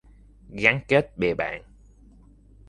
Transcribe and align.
Gắn 0.61 0.79
kết 0.87 1.17
bè 1.17 1.33
bạn 1.33 1.61